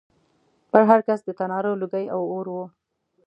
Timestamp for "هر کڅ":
0.89-1.19